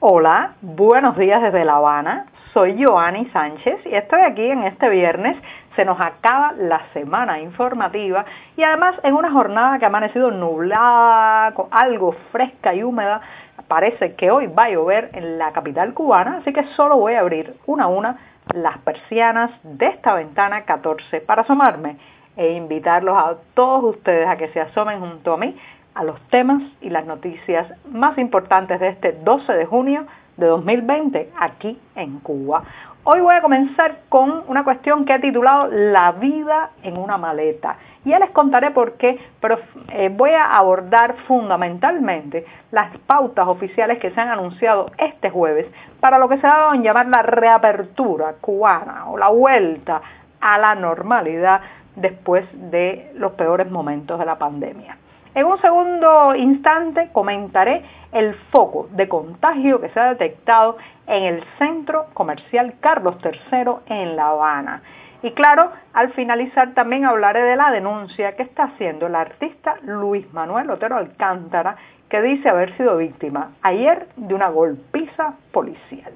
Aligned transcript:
Hola, 0.00 0.52
buenos 0.62 1.16
días 1.16 1.42
desde 1.42 1.64
La 1.64 1.74
Habana. 1.74 2.26
Soy 2.54 2.80
Joanny 2.80 3.26
Sánchez 3.32 3.84
y 3.84 3.96
estoy 3.96 4.20
aquí 4.20 4.48
en 4.48 4.62
este 4.62 4.88
viernes. 4.88 5.36
Se 5.74 5.84
nos 5.84 6.00
acaba 6.00 6.52
la 6.52 6.82
semana 6.92 7.40
informativa 7.40 8.24
y 8.56 8.62
además 8.62 8.94
en 9.02 9.14
una 9.14 9.32
jornada 9.32 9.76
que 9.76 9.86
ha 9.86 9.88
amanecido 9.88 10.30
nublada, 10.30 11.52
con 11.54 11.66
algo 11.72 12.12
fresca 12.30 12.72
y 12.74 12.84
húmeda. 12.84 13.22
Parece 13.66 14.14
que 14.14 14.30
hoy 14.30 14.46
va 14.46 14.66
a 14.66 14.70
llover 14.70 15.10
en 15.14 15.36
la 15.36 15.50
capital 15.50 15.92
cubana, 15.94 16.38
así 16.42 16.52
que 16.52 16.62
solo 16.76 16.96
voy 16.96 17.14
a 17.14 17.20
abrir 17.20 17.56
una 17.66 17.84
a 17.84 17.88
una 17.88 18.18
las 18.54 18.78
persianas 18.78 19.50
de 19.64 19.86
esta 19.86 20.14
ventana 20.14 20.62
14 20.62 21.22
para 21.22 21.42
asomarme 21.42 21.96
e 22.36 22.52
invitarlos 22.52 23.18
a 23.18 23.34
todos 23.54 23.96
ustedes 23.96 24.28
a 24.28 24.36
que 24.36 24.46
se 24.50 24.60
asomen 24.60 25.00
junto 25.00 25.32
a 25.32 25.38
mí 25.38 25.56
a 25.98 26.04
los 26.04 26.20
temas 26.28 26.62
y 26.80 26.90
las 26.90 27.04
noticias 27.06 27.66
más 27.90 28.16
importantes 28.18 28.78
de 28.78 28.88
este 28.88 29.12
12 29.24 29.52
de 29.52 29.66
junio 29.66 30.06
de 30.36 30.46
2020 30.46 31.32
aquí 31.40 31.76
en 31.96 32.20
Cuba. 32.20 32.62
Hoy 33.02 33.20
voy 33.20 33.34
a 33.34 33.42
comenzar 33.42 34.02
con 34.08 34.44
una 34.46 34.62
cuestión 34.62 35.04
que 35.04 35.14
he 35.14 35.18
titulado 35.18 35.66
La 35.66 36.12
vida 36.12 36.70
en 36.84 36.96
una 36.98 37.18
maleta. 37.18 37.78
Y 38.04 38.10
ya 38.10 38.20
les 38.20 38.30
contaré 38.30 38.70
por 38.70 38.92
qué, 38.92 39.18
pero 39.40 39.58
eh, 39.88 40.08
voy 40.14 40.30
a 40.30 40.56
abordar 40.56 41.16
fundamentalmente 41.26 42.46
las 42.70 42.96
pautas 42.98 43.48
oficiales 43.48 43.98
que 43.98 44.12
se 44.12 44.20
han 44.20 44.28
anunciado 44.28 44.92
este 44.98 45.30
jueves 45.30 45.66
para 45.98 46.20
lo 46.20 46.28
que 46.28 46.36
se 46.36 46.46
dado 46.46 46.74
en 46.74 46.84
llamar 46.84 47.08
la 47.08 47.22
reapertura 47.22 48.34
cubana 48.40 49.10
o 49.10 49.18
la 49.18 49.30
vuelta 49.30 50.00
a 50.40 50.58
la 50.58 50.76
normalidad 50.76 51.60
después 51.96 52.46
de 52.70 53.10
los 53.16 53.32
peores 53.32 53.68
momentos 53.68 54.16
de 54.20 54.26
la 54.26 54.38
pandemia. 54.38 54.96
En 55.34 55.46
un 55.46 55.60
segundo 55.60 56.34
instante 56.34 57.10
comentaré 57.12 57.82
el 58.12 58.34
foco 58.50 58.88
de 58.92 59.08
contagio 59.08 59.80
que 59.80 59.90
se 59.90 60.00
ha 60.00 60.14
detectado 60.14 60.78
en 61.06 61.24
el 61.24 61.44
Centro 61.58 62.06
Comercial 62.14 62.74
Carlos 62.80 63.16
III 63.22 63.72
en 63.86 64.16
La 64.16 64.28
Habana. 64.28 64.82
Y 65.22 65.32
claro, 65.32 65.72
al 65.92 66.12
finalizar 66.12 66.74
también 66.74 67.04
hablaré 67.04 67.42
de 67.42 67.56
la 67.56 67.70
denuncia 67.72 68.36
que 68.36 68.44
está 68.44 68.64
haciendo 68.64 69.06
el 69.06 69.16
artista 69.16 69.76
Luis 69.82 70.32
Manuel 70.32 70.70
Otero 70.70 70.96
Alcántara, 70.96 71.76
que 72.08 72.22
dice 72.22 72.48
haber 72.48 72.76
sido 72.76 72.96
víctima 72.96 73.50
ayer 73.62 74.08
de 74.16 74.34
una 74.34 74.48
golpiza 74.48 75.34
policial. 75.52 76.12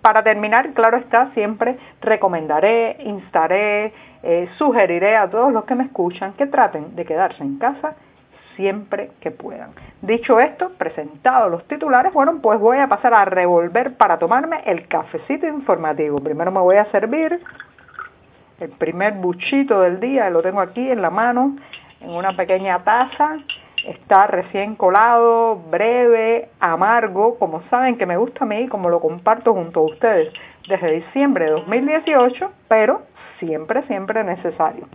Para 0.00 0.22
terminar, 0.22 0.72
claro 0.72 0.96
está, 0.96 1.32
siempre 1.34 1.76
recomendaré, 2.00 2.96
instaré, 3.04 3.92
eh, 4.22 4.48
sugeriré 4.56 5.16
a 5.16 5.28
todos 5.28 5.52
los 5.52 5.64
que 5.64 5.74
me 5.74 5.84
escuchan 5.84 6.32
que 6.34 6.46
traten 6.46 6.94
de 6.94 7.04
quedarse 7.04 7.42
en 7.42 7.58
casa 7.58 7.96
siempre 8.58 9.12
que 9.20 9.30
puedan. 9.30 9.70
Dicho 10.02 10.40
esto, 10.40 10.72
presentados 10.76 11.48
los 11.48 11.66
titulares, 11.68 12.12
bueno, 12.12 12.40
pues 12.42 12.58
voy 12.58 12.78
a 12.78 12.88
pasar 12.88 13.14
a 13.14 13.24
revolver 13.24 13.96
para 13.96 14.18
tomarme 14.18 14.62
el 14.66 14.88
cafecito 14.88 15.46
informativo. 15.46 16.18
Primero 16.18 16.50
me 16.50 16.58
voy 16.58 16.76
a 16.76 16.90
servir 16.90 17.40
el 18.58 18.70
primer 18.70 19.14
buchito 19.14 19.80
del 19.80 20.00
día, 20.00 20.28
lo 20.28 20.42
tengo 20.42 20.60
aquí 20.60 20.90
en 20.90 21.00
la 21.00 21.10
mano, 21.10 21.56
en 22.00 22.10
una 22.10 22.32
pequeña 22.32 22.82
taza. 22.82 23.36
Está 23.86 24.26
recién 24.26 24.74
colado, 24.74 25.54
breve, 25.70 26.48
amargo, 26.58 27.38
como 27.38 27.62
saben 27.70 27.96
que 27.96 28.06
me 28.06 28.16
gusta 28.16 28.44
a 28.44 28.48
mí, 28.48 28.66
como 28.66 28.90
lo 28.90 28.98
comparto 28.98 29.54
junto 29.54 29.80
a 29.80 29.84
ustedes 29.84 30.32
desde 30.68 30.90
diciembre 30.90 31.44
de 31.44 31.50
2018, 31.52 32.50
pero 32.66 33.02
siempre, 33.38 33.86
siempre 33.86 34.24
necesario. 34.24 34.88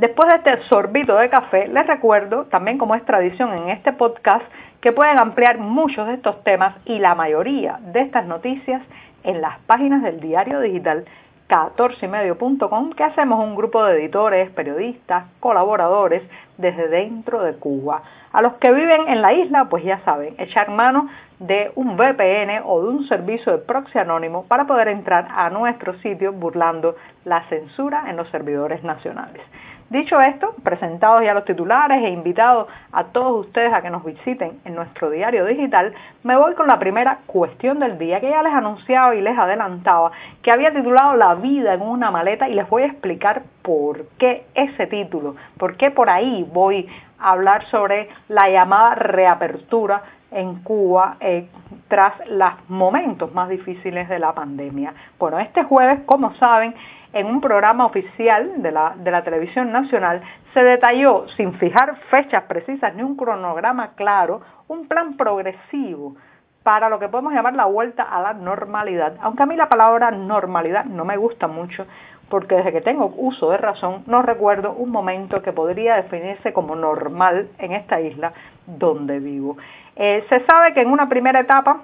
Después 0.00 0.30
de 0.30 0.36
este 0.36 0.62
sorbito 0.68 1.14
de 1.14 1.28
café, 1.28 1.68
les 1.68 1.86
recuerdo, 1.86 2.46
también 2.46 2.78
como 2.78 2.94
es 2.94 3.04
tradición 3.04 3.52
en 3.52 3.68
este 3.68 3.92
podcast, 3.92 4.42
que 4.80 4.92
pueden 4.92 5.18
ampliar 5.18 5.58
muchos 5.58 6.06
de 6.06 6.14
estos 6.14 6.42
temas 6.42 6.74
y 6.86 6.98
la 7.00 7.14
mayoría 7.14 7.78
de 7.82 8.00
estas 8.00 8.24
noticias 8.24 8.80
en 9.24 9.42
las 9.42 9.58
páginas 9.66 10.02
del 10.02 10.18
diario 10.18 10.60
digital 10.60 11.04
14ymedio.com, 11.50 12.92
que 12.92 13.04
hacemos 13.04 13.44
un 13.44 13.54
grupo 13.54 13.84
de 13.84 13.98
editores, 13.98 14.48
periodistas, 14.52 15.26
colaboradores 15.38 16.22
desde 16.56 16.88
dentro 16.88 17.42
de 17.42 17.56
Cuba. 17.56 18.00
A 18.32 18.40
los 18.40 18.54
que 18.54 18.72
viven 18.72 19.06
en 19.06 19.20
la 19.20 19.34
isla, 19.34 19.66
pues 19.66 19.84
ya 19.84 19.98
saben, 20.06 20.34
echar 20.38 20.70
mano 20.70 21.10
de 21.40 21.72
un 21.74 21.98
VPN 21.98 22.62
o 22.64 22.80
de 22.80 22.88
un 22.88 23.06
servicio 23.06 23.52
de 23.52 23.58
proxy 23.58 23.98
anónimo 23.98 24.46
para 24.46 24.66
poder 24.66 24.88
entrar 24.88 25.28
a 25.30 25.50
nuestro 25.50 25.92
sitio 25.98 26.32
burlando 26.32 26.96
la 27.26 27.42
censura 27.50 28.04
en 28.08 28.16
los 28.16 28.30
servidores 28.30 28.82
nacionales. 28.82 29.42
Dicho 29.90 30.20
esto, 30.20 30.54
presentados 30.62 31.24
ya 31.24 31.34
los 31.34 31.44
titulares 31.44 32.00
e 32.04 32.10
invitados 32.10 32.68
a 32.92 33.06
todos 33.06 33.44
ustedes 33.46 33.72
a 33.74 33.82
que 33.82 33.90
nos 33.90 34.04
visiten 34.04 34.60
en 34.64 34.76
nuestro 34.76 35.10
diario 35.10 35.44
digital, 35.44 35.92
me 36.22 36.36
voy 36.36 36.54
con 36.54 36.68
la 36.68 36.78
primera 36.78 37.18
cuestión 37.26 37.80
del 37.80 37.98
día 37.98 38.20
que 38.20 38.30
ya 38.30 38.40
les 38.44 38.52
anunciaba 38.52 39.16
y 39.16 39.20
les 39.20 39.36
adelantaba 39.36 40.12
que 40.42 40.52
había 40.52 40.72
titulado 40.72 41.16
La 41.16 41.34
vida 41.34 41.74
en 41.74 41.82
una 41.82 42.12
maleta 42.12 42.48
y 42.48 42.54
les 42.54 42.70
voy 42.70 42.84
a 42.84 42.86
explicar 42.86 43.42
por 43.62 44.06
qué 44.16 44.44
ese 44.54 44.86
título, 44.86 45.34
por 45.58 45.76
qué 45.76 45.90
por 45.90 46.08
ahí 46.08 46.48
voy 46.52 46.88
a 47.18 47.32
hablar 47.32 47.64
sobre 47.64 48.10
la 48.28 48.48
llamada 48.48 48.94
reapertura 48.94 50.04
en 50.30 50.62
Cuba 50.62 51.16
eh, 51.20 51.48
tras 51.88 52.14
los 52.28 52.52
momentos 52.68 53.32
más 53.34 53.48
difíciles 53.48 54.08
de 54.08 54.18
la 54.18 54.34
pandemia. 54.34 54.94
Bueno, 55.18 55.38
este 55.38 55.64
jueves, 55.64 56.00
como 56.06 56.34
saben, 56.34 56.74
en 57.12 57.26
un 57.26 57.40
programa 57.40 57.86
oficial 57.86 58.62
de 58.62 58.70
la, 58.70 58.94
de 58.96 59.10
la 59.10 59.22
televisión 59.24 59.72
nacional, 59.72 60.22
se 60.54 60.62
detalló, 60.62 61.26
sin 61.36 61.54
fijar 61.54 61.96
fechas 62.10 62.44
precisas 62.44 62.94
ni 62.94 63.02
un 63.02 63.16
cronograma 63.16 63.94
claro, 63.94 64.40
un 64.68 64.86
plan 64.86 65.16
progresivo 65.16 66.14
para 66.62 66.88
lo 66.88 66.98
que 66.98 67.08
podemos 67.08 67.32
llamar 67.32 67.54
la 67.54 67.64
vuelta 67.64 68.02
a 68.02 68.20
la 68.20 68.34
normalidad. 68.34 69.14
Aunque 69.22 69.42
a 69.42 69.46
mí 69.46 69.56
la 69.56 69.68
palabra 69.68 70.10
normalidad 70.10 70.84
no 70.84 71.04
me 71.04 71.16
gusta 71.16 71.46
mucho, 71.46 71.86
porque 72.28 72.54
desde 72.54 72.72
que 72.72 72.80
tengo 72.80 73.12
uso 73.16 73.50
de 73.50 73.56
razón 73.56 74.04
no 74.06 74.22
recuerdo 74.22 74.72
un 74.72 74.90
momento 74.90 75.42
que 75.42 75.52
podría 75.52 75.96
definirse 75.96 76.52
como 76.52 76.76
normal 76.76 77.48
en 77.58 77.72
esta 77.72 78.00
isla 78.00 78.32
donde 78.66 79.18
vivo. 79.18 79.56
Eh, 79.96 80.24
se 80.28 80.44
sabe 80.46 80.72
que 80.72 80.80
en 80.80 80.90
una 80.90 81.08
primera 81.08 81.40
etapa 81.40 81.82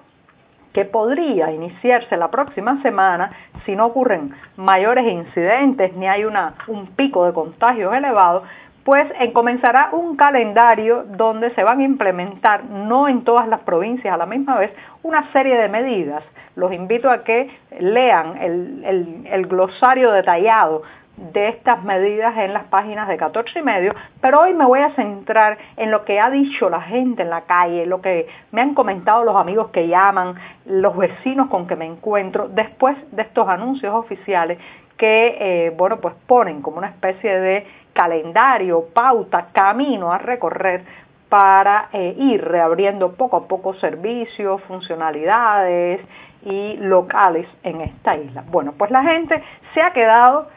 que 0.73 0.85
podría 0.85 1.51
iniciarse 1.53 2.17
la 2.17 2.31
próxima 2.31 2.81
semana 2.83 3.33
si 3.65 3.75
no 3.75 3.87
ocurren 3.87 4.35
mayores 4.57 5.11
incidentes 5.11 5.95
ni 5.95 6.07
hay 6.07 6.25
un 6.25 6.87
pico 6.95 7.25
de 7.25 7.33
contagios 7.33 7.95
elevado, 7.95 8.45
pues 8.87 9.05
eh, 9.19 9.33
comenzará 9.33 9.89
un 9.91 10.15
calendario 10.15 11.03
donde 11.09 11.53
se 11.57 11.65
van 11.65 11.81
a 11.81 11.83
implementar, 11.83 12.67
no 12.67 13.09
en 13.09 13.25
todas 13.25 13.49
las 13.49 13.59
provincias 13.63 14.15
a 14.15 14.17
la 14.17 14.27
misma 14.27 14.57
vez, 14.59 14.73
una 15.03 15.31
serie 15.33 15.57
de 15.57 15.69
medidas. 15.69 16.23
Los 16.55 16.73
invito 16.73 17.11
a 17.11 17.25
que 17.25 17.51
lean 17.81 18.37
el, 18.41 19.47
glosario 19.49 20.13
detallado 20.13 20.83
de 21.17 21.49
estas 21.49 21.83
medidas 21.83 22.37
en 22.37 22.53
las 22.53 22.63
páginas 22.65 23.09
de 23.09 23.17
14 23.17 23.59
y 23.59 23.63
medio, 23.63 23.93
pero 24.21 24.43
hoy 24.43 24.55
me 24.55 24.65
voy 24.65 24.79
a 24.79 24.95
centrar 24.95 25.59
en 25.77 25.91
lo 25.91 26.05
que 26.05 26.21
ha 26.21 26.31
dicho 26.31 26.71
la 26.71 26.83
gente 26.83 27.23
en 27.23 27.31
la 27.31 27.41
calle, 27.41 27.87
lo 27.87 28.01
que 28.01 28.29
me 28.53 28.61
han 28.61 28.75
comentado 28.75 29.25
los 29.25 29.35
amigos 29.35 29.71
que 29.71 29.89
llaman, 29.89 30.37
los 30.65 30.97
vecinos 30.97 31.49
con 31.49 31.67
que 31.67 31.75
me 31.75 31.87
encuentro, 31.87 32.47
después 32.51 32.97
de 33.11 33.23
estos 33.23 33.49
anuncios 33.49 33.93
oficiales 33.93 34.59
que, 34.97 35.37
eh, 35.41 35.71
bueno, 35.77 35.99
pues 36.01 36.15
ponen 36.27 36.63
como 36.63 36.79
una 36.79 36.89
especie 36.89 37.39
de 37.39 37.67
calendario, 37.97 38.89
pauta, 38.93 39.49
camino 39.53 40.13
a 40.13 40.19
recorrer 40.19 40.85
para 41.29 41.89
eh, 41.93 42.15
ir 42.17 42.45
reabriendo 42.45 43.15
poco 43.15 43.39
a 43.39 43.49
poco 43.49 43.75
servicios, 43.75 44.63
funcionalidades 44.65 46.01
y 46.45 46.77
locales 46.77 47.49
en 47.65 47.81
esta 47.81 48.17
isla. 48.17 48.45
Bueno, 48.49 48.75
pues 48.79 48.91
la 48.91 49.03
gente 49.03 49.43
se 49.75 49.83
ha 49.83 49.93
quedado 49.93 50.49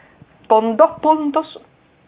con 0.46 0.76
dos 0.76 1.00
puntos 1.00 1.60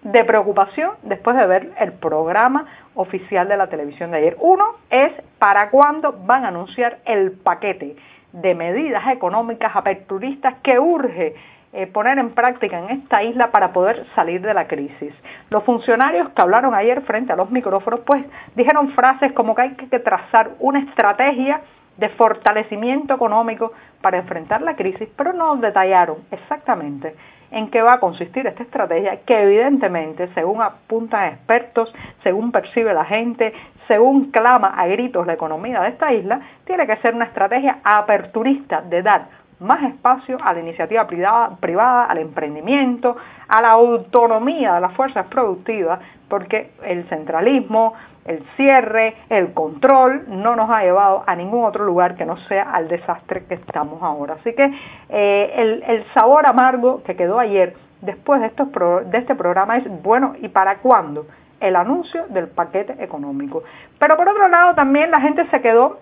de 0.02 0.24
preocupación 0.24 0.92
después 1.02 1.36
de 1.36 1.46
ver 1.46 1.72
el 1.78 1.92
programa 1.92 2.66
oficial 2.94 3.48
de 3.48 3.56
la 3.56 3.68
televisión 3.68 4.10
de 4.10 4.18
ayer. 4.18 4.36
Uno 4.40 4.64
es 4.90 5.12
para 5.38 5.70
cuándo 5.70 6.12
van 6.24 6.44
a 6.44 6.48
anunciar 6.48 6.98
el 7.04 7.32
paquete 7.32 7.96
de 8.32 8.54
medidas 8.54 9.08
económicas 9.08 9.74
aperturistas 9.74 10.56
que 10.62 10.78
urge 10.78 11.34
eh, 11.72 11.86
poner 11.86 12.18
en 12.18 12.34
práctica 12.34 12.78
en 12.78 12.90
esta 12.90 13.22
isla 13.22 13.50
para 13.50 13.72
poder 13.72 14.06
salir 14.14 14.42
de 14.42 14.52
la 14.52 14.66
crisis. 14.66 15.14
Los 15.48 15.64
funcionarios 15.64 16.28
que 16.30 16.42
hablaron 16.42 16.74
ayer 16.74 17.00
frente 17.02 17.32
a 17.32 17.36
los 17.36 17.50
micrófonos 17.50 18.00
pues 18.00 18.24
dijeron 18.54 18.92
frases 18.92 19.32
como 19.32 19.54
que 19.54 19.62
hay 19.62 19.74
que 19.74 19.98
trazar 19.98 20.50
una 20.60 20.80
estrategia 20.80 21.62
de 21.96 22.08
fortalecimiento 22.10 23.14
económico 23.14 23.72
para 24.00 24.18
enfrentar 24.18 24.60
la 24.62 24.76
crisis, 24.76 25.08
pero 25.16 25.32
no 25.32 25.56
detallaron 25.56 26.18
exactamente 26.30 27.14
en 27.50 27.70
qué 27.70 27.82
va 27.82 27.94
a 27.94 28.00
consistir 28.00 28.46
esta 28.46 28.62
estrategia 28.62 29.20
que 29.24 29.42
evidentemente, 29.42 30.28
según 30.34 30.62
apuntan 30.62 31.32
expertos, 31.32 31.94
según 32.22 32.50
percibe 32.50 32.94
la 32.94 33.04
gente, 33.04 33.52
según 33.88 34.30
clama 34.30 34.68
a 34.68 34.86
gritos 34.86 35.26
la 35.26 35.34
economía 35.34 35.80
de 35.82 35.88
esta 35.88 36.12
isla, 36.12 36.40
tiene 36.64 36.86
que 36.86 36.96
ser 36.96 37.14
una 37.14 37.26
estrategia 37.26 37.78
aperturista 37.84 38.80
de 38.80 39.02
dar 39.02 39.41
más 39.62 39.82
espacio 39.84 40.36
a 40.42 40.52
la 40.52 40.60
iniciativa 40.60 41.06
privada, 41.06 42.04
al 42.04 42.18
emprendimiento, 42.18 43.16
a 43.48 43.62
la 43.62 43.70
autonomía 43.70 44.74
de 44.74 44.80
las 44.80 44.92
fuerzas 44.94 45.26
productivas, 45.26 46.00
porque 46.28 46.72
el 46.84 47.08
centralismo, 47.08 47.94
el 48.24 48.44
cierre, 48.56 49.16
el 49.28 49.52
control 49.52 50.24
no 50.28 50.56
nos 50.56 50.70
ha 50.70 50.82
llevado 50.82 51.24
a 51.26 51.34
ningún 51.34 51.64
otro 51.64 51.84
lugar 51.84 52.14
que 52.14 52.24
no 52.24 52.36
sea 52.48 52.70
al 52.72 52.88
desastre 52.88 53.44
que 53.46 53.54
estamos 53.54 54.02
ahora. 54.02 54.34
Así 54.40 54.54
que 54.54 54.72
eh, 55.08 55.82
el, 55.86 56.04
sabor 56.14 56.46
amargo 56.46 57.02
que 57.02 57.16
quedó 57.16 57.38
ayer 57.38 57.74
después 58.00 58.40
de, 58.40 58.50
de 59.06 59.18
este 59.18 59.34
programa 59.34 59.76
es, 59.76 60.02
bueno, 60.02 60.34
¿y 60.40 60.48
para 60.48 60.78
cuándo? 60.78 61.26
El 61.60 61.76
anuncio 61.76 62.26
del 62.28 62.48
paquete 62.48 63.02
económico. 63.02 63.62
Pero 63.98 64.16
por 64.16 64.28
otro 64.28 64.48
lado 64.48 64.74
también 64.74 65.10
la 65.10 65.20
gente 65.20 65.46
se 65.48 65.60
quedó 65.60 65.98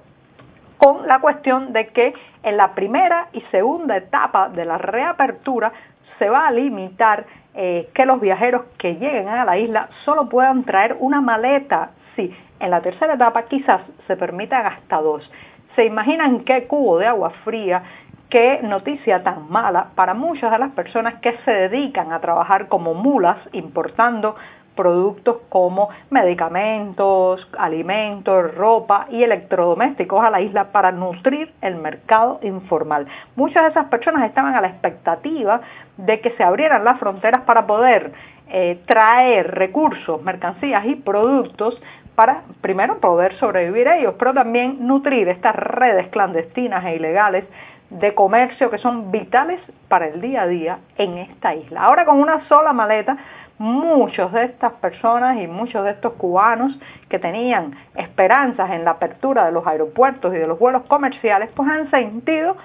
con 0.80 1.06
la 1.06 1.20
cuestión 1.20 1.74
de 1.74 1.88
que 1.88 2.14
en 2.42 2.56
la 2.56 2.74
primera 2.74 3.26
y 3.34 3.42
segunda 3.50 3.98
etapa 3.98 4.48
de 4.48 4.64
la 4.64 4.78
reapertura 4.78 5.72
se 6.18 6.30
va 6.30 6.48
a 6.48 6.50
limitar 6.50 7.26
eh, 7.54 7.90
que 7.94 8.06
los 8.06 8.18
viajeros 8.18 8.62
que 8.78 8.94
lleguen 8.94 9.28
a 9.28 9.44
la 9.44 9.58
isla 9.58 9.90
solo 10.06 10.28
puedan 10.30 10.64
traer 10.64 10.96
una 10.98 11.20
maleta. 11.20 11.90
Sí, 12.16 12.34
en 12.58 12.70
la 12.70 12.80
tercera 12.80 13.14
etapa 13.14 13.42
quizás 13.42 13.82
se 14.06 14.16
permitan 14.16 14.64
hasta 14.64 15.02
dos. 15.02 15.30
¿Se 15.76 15.84
imaginan 15.84 16.44
qué 16.44 16.66
cubo 16.66 16.96
de 16.98 17.06
agua 17.06 17.30
fría, 17.44 17.82
qué 18.30 18.60
noticia 18.62 19.22
tan 19.22 19.50
mala 19.50 19.88
para 19.94 20.14
muchas 20.14 20.50
de 20.50 20.58
las 20.58 20.72
personas 20.72 21.20
que 21.20 21.36
se 21.44 21.50
dedican 21.50 22.10
a 22.12 22.20
trabajar 22.20 22.68
como 22.68 22.94
mulas 22.94 23.36
importando 23.52 24.34
productos 24.80 25.36
como 25.50 25.90
medicamentos, 26.08 27.46
alimentos, 27.58 28.54
ropa 28.54 29.08
y 29.10 29.22
electrodomésticos 29.22 30.24
a 30.24 30.30
la 30.30 30.40
isla 30.40 30.72
para 30.72 30.90
nutrir 30.90 31.52
el 31.60 31.76
mercado 31.76 32.40
informal. 32.42 33.06
Muchas 33.36 33.64
de 33.64 33.68
esas 33.72 33.88
personas 33.88 34.24
estaban 34.24 34.54
a 34.54 34.62
la 34.62 34.68
expectativa 34.68 35.60
de 35.98 36.20
que 36.22 36.30
se 36.30 36.42
abrieran 36.42 36.82
las 36.82 36.98
fronteras 36.98 37.42
para 37.42 37.66
poder 37.66 38.12
eh, 38.48 38.78
traer 38.86 39.54
recursos, 39.54 40.22
mercancías 40.22 40.86
y 40.86 40.94
productos 40.94 41.78
para 42.14 42.40
primero 42.62 43.00
poder 43.00 43.34
sobrevivir 43.34 43.86
ellos, 43.86 44.14
pero 44.18 44.32
también 44.32 44.86
nutrir 44.86 45.28
estas 45.28 45.54
redes 45.56 46.08
clandestinas 46.08 46.86
e 46.86 46.96
ilegales 46.96 47.44
de 47.90 48.14
comercio 48.14 48.70
que 48.70 48.78
son 48.78 49.10
vitales 49.10 49.60
para 49.88 50.06
el 50.06 50.22
día 50.22 50.42
a 50.42 50.46
día 50.46 50.78
en 50.96 51.18
esta 51.18 51.54
isla. 51.54 51.82
Ahora 51.82 52.06
con 52.06 52.18
una 52.18 52.48
sola 52.48 52.72
maleta 52.72 53.18
muchos 53.60 54.32
de 54.32 54.44
estas 54.44 54.72
personas 54.72 55.36
y 55.38 55.46
muchos 55.46 55.84
de 55.84 55.90
estos 55.90 56.14
cubanos 56.14 56.72
que 57.10 57.18
tenían 57.18 57.76
esperanzas 57.94 58.70
en 58.70 58.86
la 58.86 58.92
apertura 58.92 59.44
de 59.44 59.52
los 59.52 59.66
aeropuertos 59.66 60.34
y 60.34 60.38
de 60.38 60.46
los 60.46 60.58
vuelos 60.58 60.84
comerciales, 60.88 61.50
pues 61.54 61.68
han 61.68 61.90
sentido 61.90 62.56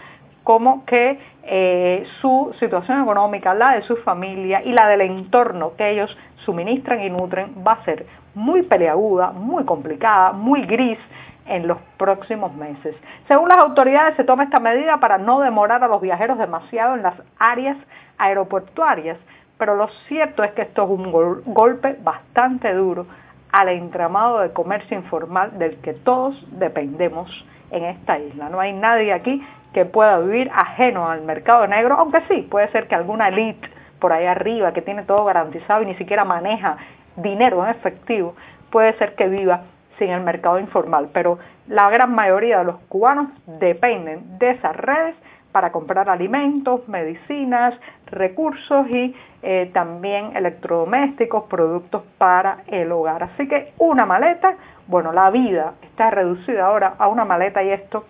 como 0.45 0.85
que 0.85 1.19
eh, 1.43 2.05
su 2.21 2.55
situación 2.61 3.01
económica, 3.01 3.53
la 3.53 3.73
de 3.73 3.81
su 3.81 3.97
familia 3.97 4.61
y 4.63 4.71
la 4.71 4.87
del 4.87 5.01
entorno 5.01 5.73
que 5.75 5.91
ellos 5.91 6.17
suministran 6.45 7.01
y 7.01 7.09
nutren 7.09 7.55
va 7.67 7.73
a 7.73 7.83
ser 7.83 8.05
muy 8.33 8.61
peleaguda, 8.61 9.31
muy 9.31 9.65
complicada, 9.65 10.31
muy 10.31 10.61
gris 10.61 10.99
en 11.45 11.67
los 11.67 11.77
próximos 11.97 12.55
meses. 12.55 12.95
Según 13.27 13.49
las 13.49 13.57
autoridades, 13.57 14.15
se 14.15 14.23
toma 14.23 14.45
esta 14.45 14.61
medida 14.61 14.97
para 15.01 15.17
no 15.17 15.41
demorar 15.41 15.83
a 15.83 15.89
los 15.89 15.99
viajeros 15.99 16.37
demasiado 16.37 16.95
en 16.95 17.03
las 17.03 17.15
áreas 17.37 17.75
aeroportuarias 18.17 19.17
pero 19.57 19.75
lo 19.75 19.87
cierto 20.07 20.43
es 20.43 20.51
que 20.51 20.63
esto 20.63 20.83
es 20.83 20.89
un 20.89 21.11
golpe 21.45 21.97
bastante 22.01 22.73
duro 22.73 23.05
al 23.51 23.69
entramado 23.69 24.39
de 24.39 24.51
comercio 24.51 24.97
informal 24.97 25.57
del 25.57 25.77
que 25.77 25.93
todos 25.93 26.35
dependemos 26.59 27.29
en 27.71 27.85
esta 27.85 28.19
isla. 28.19 28.49
No 28.49 28.59
hay 28.59 28.73
nadie 28.73 29.13
aquí 29.13 29.45
que 29.73 29.85
pueda 29.85 30.19
vivir 30.19 30.51
ajeno 30.53 31.09
al 31.09 31.21
mercado 31.21 31.67
negro, 31.67 31.95
aunque 31.95 32.21
sí, 32.27 32.47
puede 32.49 32.69
ser 32.71 32.87
que 32.87 32.95
alguna 32.95 33.29
elite 33.29 33.69
por 33.99 34.13
ahí 34.13 34.25
arriba 34.25 34.73
que 34.73 34.81
tiene 34.81 35.03
todo 35.03 35.25
garantizado 35.25 35.81
y 35.81 35.85
ni 35.85 35.95
siquiera 35.95 36.25
maneja 36.25 36.77
dinero 37.15 37.63
en 37.63 37.71
efectivo, 37.71 38.35
puede 38.71 38.93
ser 38.97 39.15
que 39.15 39.27
viva 39.27 39.61
sin 39.97 40.09
el 40.09 40.21
mercado 40.21 40.59
informal, 40.59 41.09
pero 41.13 41.39
la 41.67 41.89
gran 41.89 42.13
mayoría 42.13 42.59
de 42.59 42.65
los 42.65 42.77
cubanos 42.89 43.29
dependen 43.45 44.37
de 44.37 44.51
esas 44.51 44.75
redes 44.75 45.15
para 45.55 45.71
comprar 45.71 46.09
alimentos, 46.09 46.85
medicinas, 46.89 47.73
recursos 48.07 48.89
y 48.89 49.15
eh, 49.41 49.71
también 49.73 50.35
electrodomésticos, 50.35 51.45
productos 51.45 52.03
para 52.17 52.57
el 52.67 52.91
hogar. 52.91 53.23
Así 53.23 53.47
que 53.47 53.71
una 53.77 54.05
maleta, 54.05 54.55
bueno, 54.87 55.13
la 55.13 55.29
vida 55.29 55.75
está 55.81 56.09
reducida 56.09 56.65
ahora 56.65 56.95
a 56.97 57.07
una 57.07 57.23
maleta 57.23 57.63
y 57.63 57.69
esto, 57.69 58.03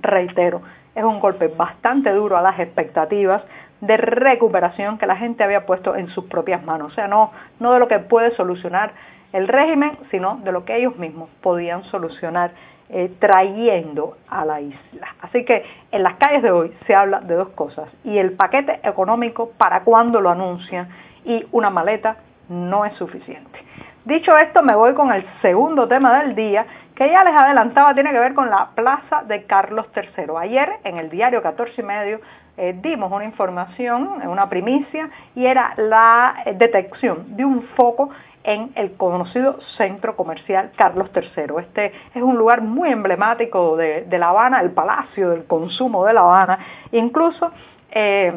reitero, 0.00 0.62
es 0.96 1.04
un 1.04 1.20
golpe 1.20 1.46
bastante 1.46 2.10
duro 2.10 2.36
a 2.36 2.42
las 2.42 2.58
expectativas 2.58 3.44
de 3.80 3.96
recuperación 3.96 4.98
que 4.98 5.06
la 5.06 5.14
gente 5.14 5.44
había 5.44 5.66
puesto 5.66 5.94
en 5.94 6.08
sus 6.08 6.24
propias 6.24 6.64
manos. 6.64 6.90
O 6.90 6.94
sea, 6.96 7.06
no, 7.06 7.30
no 7.60 7.72
de 7.72 7.78
lo 7.78 7.86
que 7.86 8.00
puede 8.00 8.32
solucionar 8.32 8.94
el 9.32 9.46
régimen, 9.46 9.96
sino 10.10 10.40
de 10.42 10.50
lo 10.50 10.64
que 10.64 10.76
ellos 10.76 10.96
mismos 10.96 11.28
podían 11.40 11.84
solucionar 11.84 12.50
eh, 12.90 13.12
trayendo 13.18 14.16
a 14.28 14.44
la 14.44 14.60
isla. 14.60 15.14
Así 15.20 15.44
que 15.44 15.64
en 15.90 16.02
las 16.02 16.16
calles 16.16 16.42
de 16.42 16.50
hoy 16.50 16.72
se 16.86 16.94
habla 16.94 17.20
de 17.20 17.34
dos 17.34 17.48
cosas 17.50 17.88
y 18.04 18.18
el 18.18 18.32
paquete 18.32 18.80
económico 18.82 19.50
para 19.56 19.84
cuando 19.84 20.20
lo 20.20 20.30
anuncian 20.30 20.88
y 21.24 21.46
una 21.52 21.70
maleta 21.70 22.16
no 22.48 22.84
es 22.84 22.94
suficiente. 22.94 23.58
Dicho 24.04 24.36
esto, 24.36 24.62
me 24.62 24.74
voy 24.74 24.92
con 24.92 25.10
el 25.12 25.24
segundo 25.40 25.88
tema 25.88 26.20
del 26.20 26.34
día, 26.34 26.66
que 26.94 27.10
ya 27.10 27.24
les 27.24 27.34
adelantaba, 27.34 27.94
tiene 27.94 28.12
que 28.12 28.18
ver 28.18 28.34
con 28.34 28.50
la 28.50 28.70
plaza 28.74 29.22
de 29.24 29.44
Carlos 29.44 29.86
III. 29.94 30.26
Ayer, 30.38 30.68
en 30.84 30.98
el 30.98 31.10
diario 31.10 31.42
14 31.42 31.80
y 31.80 31.84
medio, 31.84 32.20
eh, 32.56 32.78
dimos 32.80 33.10
una 33.10 33.24
información, 33.24 34.22
una 34.26 34.48
primicia, 34.48 35.10
y 35.34 35.46
era 35.46 35.74
la 35.76 36.36
eh, 36.46 36.54
detección 36.54 37.36
de 37.36 37.44
un 37.44 37.62
foco 37.76 38.10
en 38.44 38.70
el 38.76 38.92
conocido 38.96 39.58
centro 39.76 40.14
comercial 40.16 40.70
Carlos 40.76 41.10
III. 41.14 41.54
Este 41.60 41.92
es 42.14 42.22
un 42.22 42.36
lugar 42.36 42.60
muy 42.60 42.90
emblemático 42.90 43.76
de, 43.76 44.06
La 44.10 44.28
Habana, 44.28 44.60
el 44.60 44.70
palacio 44.70 45.30
del 45.30 45.46
consumo 45.46 46.04
de 46.04 46.12
La 46.12 46.20
Habana. 46.20 46.58
Incluso 46.92 47.50
eh, 47.90 48.32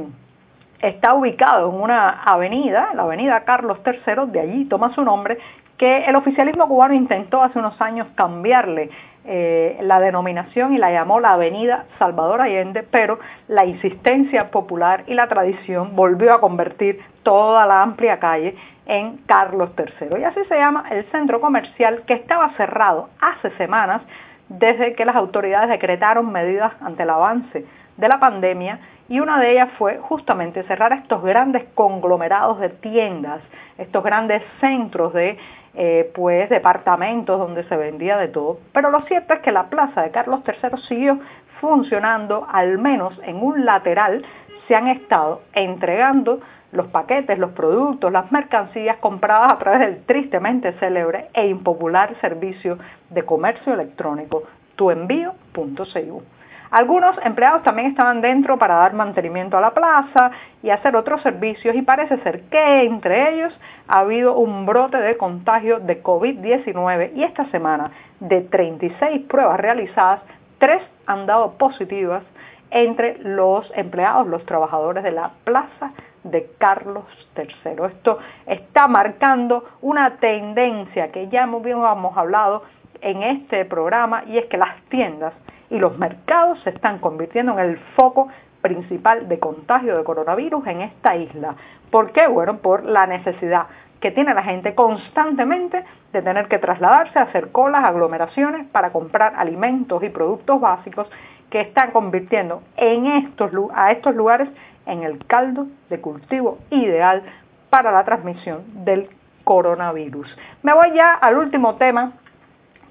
está 0.79 1.13
ubicado 1.13 1.69
en 1.69 1.81
una 1.81 2.23
avenida, 2.23 2.89
la 2.95 3.03
avenida 3.03 3.43
Carlos 3.43 3.79
III, 3.85 4.31
de 4.31 4.39
allí 4.39 4.65
toma 4.65 4.93
su 4.93 5.03
nombre, 5.03 5.37
que 5.77 6.05
el 6.05 6.15
oficialismo 6.15 6.67
cubano 6.67 6.93
intentó 6.93 7.43
hace 7.43 7.59
unos 7.59 7.79
años 7.81 8.07
cambiarle 8.15 8.89
eh, 9.25 9.77
la 9.81 9.99
denominación 9.99 10.73
y 10.73 10.77
la 10.77 10.91
llamó 10.91 11.19
la 11.19 11.33
Avenida 11.33 11.85
Salvador 11.99 12.41
Allende, 12.41 12.83
pero 12.83 13.19
la 13.47 13.65
insistencia 13.65 14.49
popular 14.51 15.03
y 15.07 15.13
la 15.13 15.27
tradición 15.27 15.95
volvió 15.95 16.33
a 16.33 16.39
convertir 16.39 17.01
toda 17.23 17.65
la 17.65 17.83
amplia 17.83 18.19
calle 18.19 18.55
en 18.85 19.17
Carlos 19.25 19.71
III. 19.77 20.21
Y 20.21 20.23
así 20.23 20.39
se 20.47 20.55
llama 20.55 20.85
el 20.89 21.03
centro 21.11 21.41
comercial 21.41 22.03
que 22.07 22.13
estaba 22.13 22.53
cerrado 22.55 23.09
hace 23.19 23.49
semanas 23.57 24.01
desde 24.47 24.93
que 24.95 25.03
las 25.03 25.17
autoridades 25.17 25.69
decretaron 25.69 26.31
medidas 26.31 26.71
ante 26.81 27.03
el 27.03 27.09
avance 27.09 27.65
de 27.97 28.07
la 28.07 28.19
pandemia 28.19 28.79
y 29.09 29.19
una 29.19 29.39
de 29.39 29.51
ellas 29.51 29.69
fue 29.77 29.97
justamente 29.99 30.63
cerrar 30.63 30.93
estos 30.93 31.23
grandes 31.23 31.65
conglomerados 31.75 32.59
de 32.59 32.69
tiendas, 32.69 33.41
estos 33.77 34.03
grandes 34.03 34.43
centros 34.59 35.13
de 35.13 35.37
eh, 35.75 36.11
pues 36.15 36.49
departamentos 36.49 37.39
donde 37.39 37.63
se 37.65 37.77
vendía 37.77 38.17
de 38.17 38.27
todo. 38.29 38.59
Pero 38.73 38.89
lo 38.89 39.01
cierto 39.01 39.33
es 39.33 39.39
que 39.41 39.51
la 39.51 39.69
plaza 39.69 40.01
de 40.01 40.11
Carlos 40.11 40.41
III 40.45 40.77
siguió 40.87 41.19
funcionando, 41.61 42.47
al 42.51 42.77
menos 42.77 43.13
en 43.23 43.37
un 43.37 43.65
lateral 43.65 44.25
se 44.67 44.75
han 44.75 44.87
estado 44.87 45.41
entregando 45.53 46.39
los 46.71 46.87
paquetes, 46.87 47.39
los 47.39 47.51
productos, 47.51 48.11
las 48.11 48.31
mercancías 48.31 48.97
compradas 48.97 49.53
a 49.53 49.57
través 49.57 49.79
del 49.79 50.03
tristemente 50.05 50.73
célebre 50.73 51.27
e 51.33 51.47
impopular 51.47 52.13
servicio 52.19 52.77
de 53.09 53.23
comercio 53.23 53.73
electrónico 53.73 54.43
tuenvío.cu. 54.75 56.23
Algunos 56.71 57.17
empleados 57.23 57.63
también 57.63 57.89
estaban 57.89 58.21
dentro 58.21 58.57
para 58.57 58.75
dar 58.75 58.93
mantenimiento 58.93 59.57
a 59.57 59.61
la 59.61 59.71
plaza 59.71 60.31
y 60.61 60.69
hacer 60.69 60.95
otros 60.95 61.21
servicios 61.21 61.75
y 61.75 61.81
parece 61.81 62.17
ser 62.23 62.41
que 62.49 62.83
entre 62.83 63.33
ellos 63.33 63.57
ha 63.87 63.99
habido 63.99 64.37
un 64.37 64.65
brote 64.65 64.97
de 64.97 65.15
contagio 65.17 65.79
de 65.79 66.03
COVID-19 66.03 67.11
y 67.15 67.23
esta 67.23 67.45
semana 67.51 67.91
de 68.19 68.41
36 68.41 69.25
pruebas 69.27 69.59
realizadas, 69.59 70.21
tres 70.57 70.81
han 71.05 71.25
dado 71.25 71.53
positivas 71.53 72.23
entre 72.69 73.17
los 73.19 73.71
empleados, 73.75 74.27
los 74.27 74.45
trabajadores 74.45 75.03
de 75.03 75.11
la 75.11 75.31
plaza 75.45 75.91
de 76.23 76.49
Carlos 76.57 77.05
III. 77.37 77.85
Esto 77.87 78.19
está 78.45 78.87
marcando 78.87 79.63
una 79.81 80.17
tendencia 80.17 81.11
que 81.13 81.29
ya 81.29 81.43
hemos 81.43 82.17
hablado 82.17 82.63
en 82.99 83.23
este 83.23 83.63
programa 83.63 84.23
y 84.25 84.37
es 84.37 84.45
que 84.47 84.57
las 84.57 84.75
tiendas 84.89 85.33
y 85.69 85.79
los 85.79 85.97
mercados 85.97 86.59
se 86.63 86.69
están 86.71 86.99
convirtiendo 86.99 87.53
en 87.53 87.59
el 87.59 87.77
foco 87.95 88.29
principal 88.61 89.27
de 89.27 89.39
contagio 89.39 89.97
de 89.97 90.03
coronavirus 90.03 90.65
en 90.67 90.81
esta 90.81 91.15
isla. 91.15 91.55
¿Por 91.91 92.11
qué? 92.11 92.27
Bueno, 92.27 92.57
por 92.57 92.83
la 92.83 93.07
necesidad 93.07 93.67
que 93.99 94.11
tiene 94.11 94.33
la 94.33 94.43
gente 94.43 94.75
constantemente 94.75 95.83
de 96.13 96.21
tener 96.21 96.47
que 96.47 96.59
trasladarse, 96.59 97.17
hacer 97.19 97.51
colas, 97.51 97.83
aglomeraciones 97.83 98.67
para 98.67 98.91
comprar 98.91 99.33
alimentos 99.35 100.03
y 100.03 100.09
productos 100.09 100.61
básicos 100.61 101.07
que 101.49 101.61
están 101.61 101.91
convirtiendo 101.91 102.61
a 102.77 103.91
estos 103.91 104.15
lugares 104.15 104.49
en 104.85 105.03
el 105.03 105.25
caldo 105.25 105.67
de 105.89 105.99
cultivo 105.99 106.59
ideal 106.69 107.23
para 107.69 107.91
la 107.91 108.03
transmisión 108.03 108.63
del 108.85 109.09
coronavirus. 109.43 110.27
Me 110.63 110.73
voy 110.73 110.93
ya 110.93 111.13
al 111.13 111.37
último 111.37 111.75
tema 111.75 112.11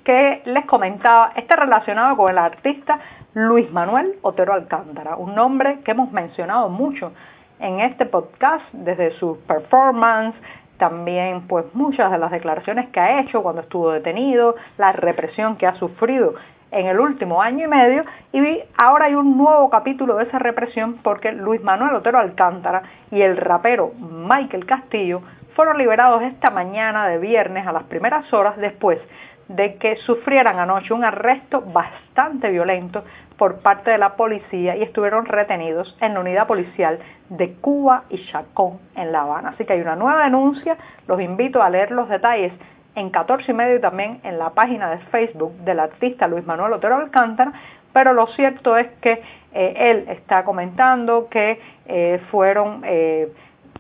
que 0.07 0.43
les 0.45 0.65
comentaba, 0.67 1.33
está 1.35 1.57
relacionado 1.57 2.17
con 2.17 2.31
el 2.31 2.39
artista 2.39 3.01
Luis 3.35 3.69
Manuel 3.73 4.15
Otero 4.23 4.53
Alcántara, 4.53 5.17
un 5.17 5.35
nombre 5.35 5.81
que 5.81 5.91
hemos 5.91 6.13
mencionado 6.13 6.69
mucho 6.69 7.13
en 7.59 7.81
este 7.81 8.07
podcast 8.07 8.65
desde 8.73 9.11
su 9.19 9.41
performance, 9.49 10.37
también 10.79 11.49
pues 11.49 11.65
muchas 11.75 12.13
de 12.13 12.19
las 12.19 12.31
declaraciones 12.31 12.89
que 12.91 13.01
ha 13.01 13.21
hecho 13.21 13.43
cuando 13.43 13.63
estuvo 13.63 13.91
detenido, 13.91 14.55
la 14.79 14.93
represión 14.93 15.57
que 15.57 15.67
ha 15.67 15.75
sufrido 15.75 16.35
en 16.71 16.87
el 16.87 17.01
último 17.01 17.43
año 17.43 17.65
y 17.65 17.69
medio 17.69 18.05
y 18.33 18.61
ahora 18.77 19.07
hay 19.07 19.15
un 19.17 19.37
nuevo 19.37 19.69
capítulo 19.71 20.19
de 20.19 20.25
esa 20.25 20.39
represión 20.39 20.99
porque 21.03 21.33
Luis 21.33 21.61
Manuel 21.65 21.97
Otero 21.97 22.21
Alcántara 22.21 22.85
y 23.11 23.23
el 23.23 23.37
rapero 23.37 23.91
Michael 23.99 24.67
Castillo 24.67 25.23
fueron 25.57 25.79
liberados 25.79 26.23
esta 26.23 26.51
mañana 26.51 27.09
de 27.09 27.19
viernes 27.19 27.67
a 27.67 27.73
las 27.73 27.85
primeras 27.85 28.33
horas 28.33 28.57
después 28.59 29.01
de 29.49 29.77
que 29.77 29.97
sufrieran 29.97 30.59
anoche 30.59 30.93
un 30.93 31.05
arresto 31.05 31.61
bastante 31.61 32.51
violento 32.51 33.05
por 33.37 33.61
parte 33.61 33.91
de 33.91 33.99
la 33.99 34.17
policía 34.17 34.77
y 34.77 34.83
estuvieron 34.83 35.27
retenidos 35.27 35.97
en 36.01 36.15
la 36.15 36.21
unidad 36.21 36.47
policial 36.47 36.99
de 37.29 37.53
Cuba 37.55 38.05
y 38.09 38.25
Chacón 38.27 38.79
en 38.97 39.13
La 39.13 39.23
Habana. 39.23 39.51
Así 39.51 39.65
que 39.65 39.75
hay 39.75 39.81
una 39.81 39.97
nueva 39.97 40.25
denuncia, 40.25 40.77
los 41.07 41.21
invito 41.21 41.63
a 41.63 41.71
leer 41.71 41.91
los 41.91 42.09
detalles 42.09 42.53
en 42.95 43.11
14 43.11 43.51
y 43.51 43.55
medio 43.55 43.77
y 43.77 43.81
también 43.81 44.21
en 44.25 44.39
la 44.39 44.51
página 44.51 44.91
de 44.91 44.99
Facebook 45.11 45.53
del 45.59 45.81
artista 45.81 46.27
Luis 46.27 46.47
Manuel 46.47 46.73
Otero 46.73 46.97
Alcántara, 46.97 47.53
pero 47.93 48.13
lo 48.13 48.27
cierto 48.29 48.77
es 48.77 48.89
que 49.01 49.23
eh, 49.53 49.75
él 49.77 50.05
está 50.09 50.45
comentando 50.45 51.29
que 51.29 51.61
eh, 51.87 52.21
fueron 52.31 52.83
eh, 52.85 53.29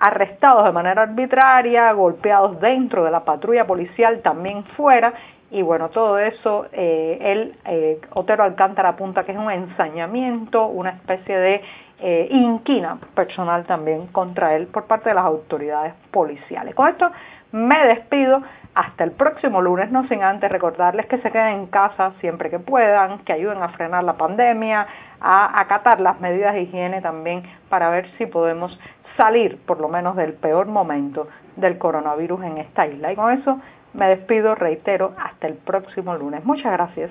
arrestados 0.00 0.64
de 0.64 0.72
manera 0.72 1.02
arbitraria, 1.02 1.92
golpeados 1.92 2.60
dentro 2.60 3.04
de 3.04 3.10
la 3.10 3.24
patrulla 3.24 3.66
policial, 3.66 4.20
también 4.22 4.64
fuera, 4.76 5.12
y 5.50 5.62
bueno, 5.62 5.90
todo 5.90 6.18
eso, 6.18 6.66
él, 6.72 7.54
Otero 8.14 8.42
Alcántara 8.44 8.90
apunta 8.90 9.24
que 9.24 9.32
es 9.32 9.38
un 9.38 9.50
ensañamiento, 9.50 10.66
una 10.66 10.90
especie 10.90 11.38
de 11.38 11.62
inquina 12.30 12.98
personal 13.14 13.64
también 13.64 14.08
contra 14.08 14.54
él 14.56 14.66
por 14.66 14.84
parte 14.86 15.08
de 15.10 15.14
las 15.14 15.24
autoridades 15.24 15.94
policiales. 16.10 16.74
Con 16.74 16.88
esto 16.88 17.10
me 17.52 17.86
despido 17.86 18.42
hasta 18.74 19.04
el 19.04 19.12
próximo 19.12 19.62
lunes, 19.62 19.90
no 19.90 20.06
sin 20.08 20.22
antes 20.22 20.50
recordarles 20.50 21.06
que 21.06 21.16
se 21.18 21.30
queden 21.30 21.60
en 21.60 21.66
casa 21.68 22.12
siempre 22.20 22.50
que 22.50 22.58
puedan, 22.58 23.20
que 23.20 23.32
ayuden 23.32 23.62
a 23.62 23.68
frenar 23.70 24.04
la 24.04 24.14
pandemia, 24.14 24.86
a 25.20 25.60
acatar 25.60 26.00
las 26.00 26.20
medidas 26.20 26.52
de 26.52 26.62
higiene 26.62 27.00
también 27.00 27.44
para 27.70 27.88
ver 27.88 28.10
si 28.18 28.26
podemos 28.26 28.78
salir 29.16 29.58
por 29.64 29.80
lo 29.80 29.88
menos 29.88 30.16
del 30.16 30.34
peor 30.34 30.66
momento 30.66 31.28
del 31.56 31.78
coronavirus 31.78 32.42
en 32.44 32.58
esta 32.58 32.86
isla. 32.86 33.12
Y 33.12 33.16
con 33.16 33.32
eso 33.32 33.58
me 33.96 34.08
despido, 34.08 34.54
reitero, 34.54 35.14
hasta 35.18 35.46
el 35.46 35.54
próximo 35.54 36.14
lunes. 36.16 36.44
Muchas 36.44 36.72
gracias. 36.72 37.10